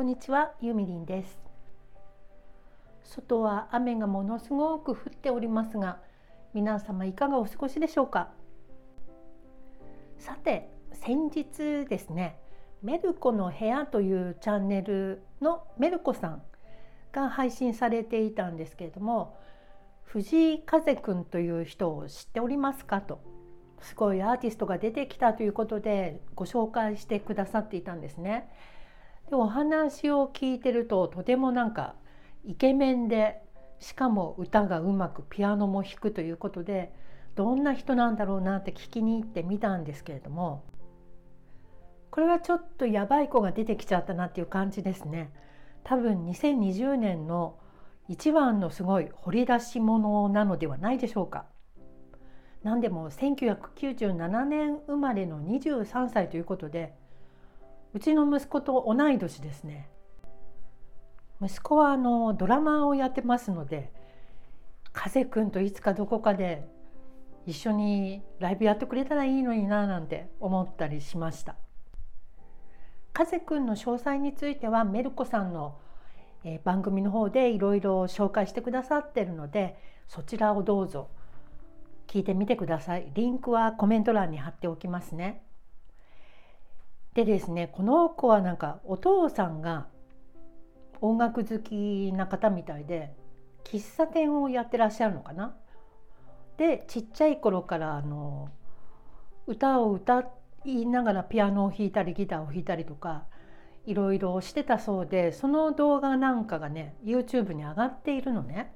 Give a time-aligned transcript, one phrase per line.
[0.00, 1.38] こんにちは、ゆみりんです
[3.04, 5.98] 外は雨がものすごく降っておりますが
[6.54, 8.30] 皆様いかがお過ごしでしょうか？
[10.16, 12.38] さて先日ですね
[12.82, 16.42] メルコの部屋というチャンネルのメルコさん
[17.12, 19.36] が配信されていたんですけれども
[20.04, 23.20] 藤井風くんという人を知っておりますかと
[23.82, 28.48] すごいアーティストが出てきたということでご紹介してくださっていたんですね。
[29.30, 31.94] でお話を聞いてるととてもなんか
[32.44, 33.40] イケメンで
[33.78, 36.92] しかも歌がうまくピアノも弾くということで
[37.36, 40.64] どんな人なんだろうなって聞きに行ってみたんですけれども
[42.10, 45.32] これはちょっとやばい子が出てきちゃったなっていう感じですね。
[45.84, 47.56] 多分2020年の
[48.08, 51.46] 一番のすごい掘り出し物なのではないでしょうか。
[52.64, 56.94] 何でも1997年生まれの23歳ということで
[57.92, 59.88] うちの息子と同い年ですね
[61.42, 63.92] 息子はあのドラマをやってますので
[64.92, 66.66] 風くんといつかどこかで
[67.46, 71.56] 一緒にライブやってくれたらいいのにななんて思ったりしました
[73.12, 75.78] 風くんの詳細についてはメルコさんの
[76.64, 79.76] 番組の方でいろいろ紹介してくださってるので
[80.08, 81.08] そちらをどうぞ
[82.06, 83.08] 聞いてみてください。
[83.14, 85.44] リンクはコメント欄に貼っておきますね。
[87.14, 89.86] でですね、この子はなんかお父さんが
[91.00, 93.12] 音楽好きな方みたいで
[93.64, 95.56] 喫茶店をやってらっしゃるのかな？
[96.56, 98.50] でちっちゃい頃からあの
[99.46, 100.24] 歌を歌
[100.64, 103.24] いながらピアノを弾いたりギターを弾いたりとか
[103.86, 108.72] いろいろしてたそうでその動画なんかがね YouTube に上がっているのね。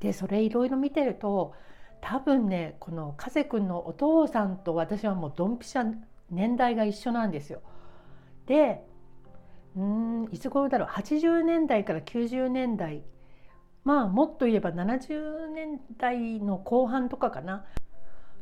[0.00, 1.54] でそれいろいろ見てると
[2.00, 5.84] 多分ねこの風くんのお父さんと私はもうドンピシャ
[6.30, 7.62] 年代が一緒なんですよ。
[8.46, 8.84] で
[9.76, 13.04] うんいつ頃だろう？80年代から90年代。
[13.84, 17.64] まあもっと言えば70年代の後半とかかな。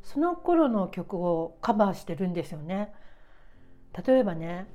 [0.02, 2.92] その頃の曲をカバーしてるんですよね。
[4.06, 4.66] 例えばね、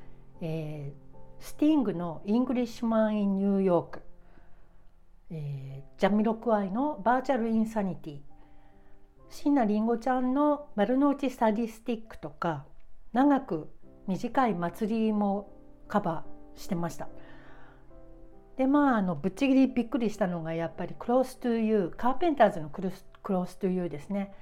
[0.41, 4.01] えー、スティングの「Englishman in New York」
[5.31, 8.19] えー、ジャミロクワイの「Virtual Insanity」
[9.29, 12.65] 椎名林檎ちゃんの「丸の内サディスティック」とか。
[13.13, 13.69] 長く
[14.07, 15.51] 短い祭りも
[15.87, 17.09] カバーしてました。
[18.57, 24.33] でまああのぶっちぎりびっくりしたのがやっぱり「Close to You」カーペンターズのクス「Close to You」ですね。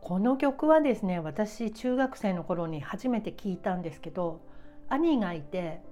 [0.00, 4.40] この曲はですね私中学生の頃に初めて聞いたんですけど
[4.88, 5.82] 兄がいて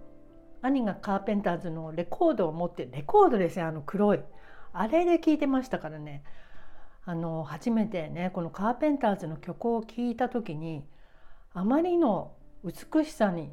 [0.62, 4.20] 兄がカーペンターズのレコードを持ってレコードですよあの黒い
[4.72, 6.25] あれで聞いてましたからね
[7.04, 10.84] あの初めてねこのカーペンターズの曲を聴いた時に
[11.53, 13.53] あまりの美しさに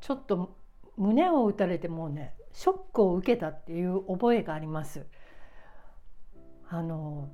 [0.00, 0.56] ちょっと
[0.96, 5.06] 胸を打たれてもうねショックを受けたっていう覚えがあります。
[6.70, 7.28] あの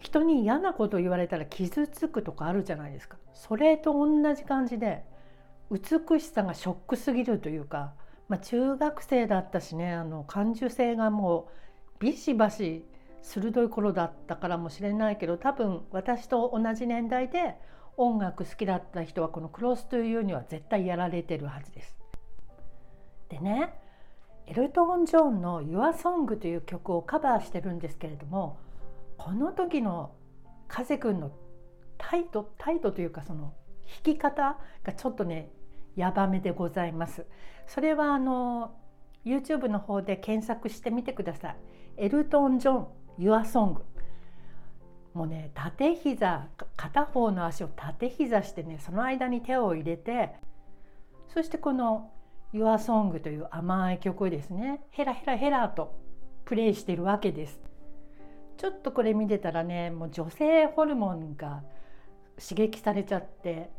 [0.00, 5.04] 人に嫌なこと言われたら傷つくとかあるじゃないですかそれと同じ感じで
[5.70, 7.94] 美しさがショックすぎるというか、
[8.28, 11.48] まあ、中学生だったしねあの感受性がも
[12.00, 12.84] うビシバシ
[13.22, 17.56] 鋭い頃だったからもしれないけど多分私と同じ年代で
[18.02, 21.98] 音楽好きだった人はこの「クロスというには絶対やられてるはずです。
[23.28, 23.78] でね
[24.46, 28.56] エルトン・ジョンの「YourSong」という曲をカバーしてるんですけれども
[29.18, 30.12] この時の
[30.66, 31.30] 風くんの
[31.98, 33.52] タイトタイトというかその
[34.02, 35.50] 弾き方がちょっとね
[35.94, 37.26] ヤバめでございます。
[37.66, 38.74] それはあの
[39.26, 41.56] YouTube の方で検索してみてください。
[41.98, 42.86] エルトン・ジョン
[43.18, 43.82] Your Song
[45.14, 50.34] もうね縦膝片方の足を縦膝してねその間に手を入れて
[51.28, 52.10] そしてこの
[52.52, 54.80] Your Song という甘い曲ですね。
[54.90, 55.94] ヘラヘラヘラと
[56.44, 57.60] プレイしてるわけです。
[58.56, 61.62] ちょっとこれ見てたらねもう女性ホルモンが
[62.36, 63.70] 刺激されちゃって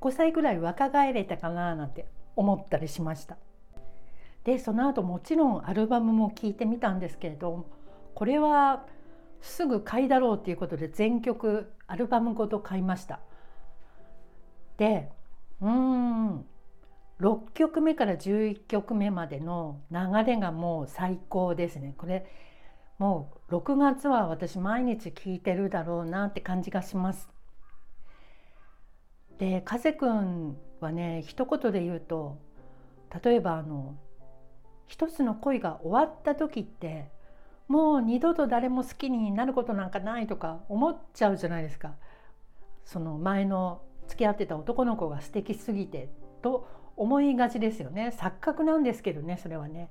[0.00, 2.06] 5歳ぐらい若返れたかななんて
[2.36, 3.36] 思ったりしました。
[4.44, 7.66] でその後もちろんアルバムも聴いてみたんですけれど
[8.14, 8.84] これは
[9.40, 13.20] すぐ買いだろうっていうことで全曲アルバムごと買いました。
[14.76, 15.10] で
[15.60, 16.46] うん
[17.20, 21.94] 6曲目から11曲目までの流れがもう最高ですね。
[21.98, 22.26] これ
[22.98, 27.28] もう6月は私毎日聴いてるだろうなって感じがします。
[29.38, 32.38] で風くんはね一言で言うと
[33.22, 33.96] 例えばあの
[34.86, 37.10] 一つの恋が終わった時って
[37.68, 41.94] もう二度と誰も好きになることなんかないとか思っちゃうじゃないですか。
[42.84, 46.08] その前の付き合ってた男の子が素敵すぎて
[46.40, 46.66] と
[46.96, 48.14] 思いがちですよね。
[48.16, 49.90] 錯覚なんですけどねそれはね。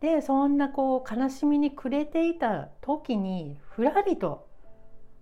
[0.00, 4.46] でそんなこう悲しみに暮れていた時にふらりと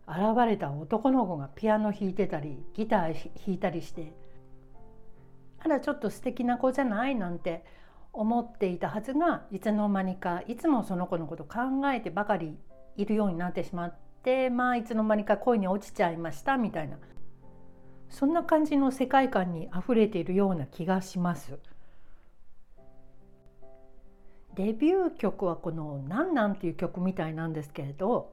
[0.07, 4.13] 現れた男の子がピアノ弾いてたりギター弾いたりして
[5.59, 7.17] あらちょっと素敵な子じゃない？
[7.17, 7.65] なんて
[8.19, 11.61] 思っていたはずがいつの間にかいつもその子のこと考
[11.95, 12.59] えてばかり
[12.97, 13.95] いるようになってしまっ
[14.25, 16.99] てまあいつの間にか恋に落ちちゃいましたみたいな
[18.09, 21.61] そんな感じの世界観にあふれているような気がします。
[24.57, 28.33] デビュー曲はこの「なんなん」っていう曲みたいなんですけれど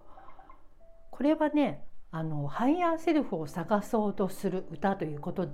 [1.12, 5.48] これはねあのハイヤーセルフを探そうとする歌ということ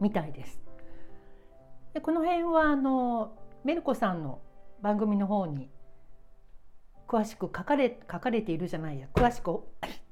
[0.00, 0.60] みたいです。
[1.94, 3.36] でこの辺はあの
[3.66, 4.38] メルコさんの
[4.80, 5.68] 番組の方に
[7.08, 9.08] 詳しく書かれ書かれているじゃないや。
[9.12, 9.64] 詳しく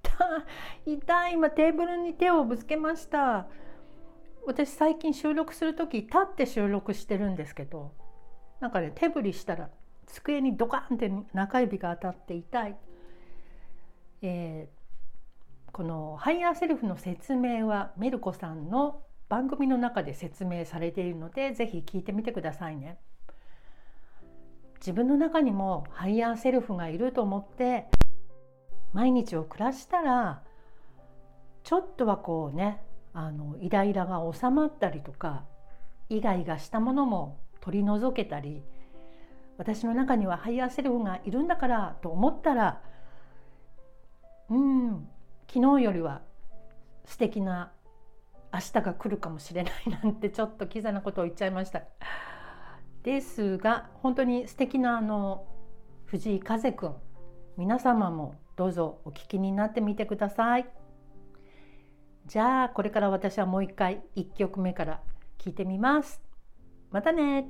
[0.84, 3.46] 痛い今テーブルに手をぶつけました。
[4.44, 7.92] 私最近収録する時立って収録してるんですけど
[8.58, 9.70] なんかね手振りしたら
[10.06, 12.76] 机にドカンって中指が当たって痛い、
[14.22, 22.98] えー、このハイヤーセルフの説明はメルコさんの番組の中で説明されているので是非聞いてみてくださいね。
[24.84, 27.86] 自分の中にもハイヤーセルフがいると思って
[28.92, 30.42] 毎日を暮らしたら
[31.62, 32.82] ちょっとはこうね
[33.14, 35.44] あのイライラが収まったりとか
[36.10, 38.62] イガイガしたものも取り除けたり
[39.56, 42.82] 私の中にはハイヤーセルフがいるんだからと思ったら
[44.50, 45.08] うん
[45.50, 46.20] 昨日よりは
[47.06, 47.72] 素敵な
[48.52, 49.72] 明日が来るかもしれない
[50.02, 51.82] なんてちょっとキザなことを言っちゃいました。
[53.04, 55.46] ですが本当に素敵なあの
[56.06, 56.94] 藤井風くん
[57.56, 60.66] 皆様もどうぞお聞きになってみてください。
[62.26, 65.00] じゃあこれから私はもう一回1曲目から
[65.38, 66.22] 聞いてみます。
[66.90, 67.48] またね